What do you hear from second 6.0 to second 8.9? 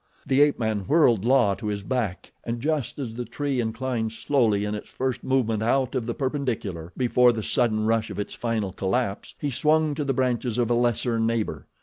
the perpendicular, before the sudden rush of its final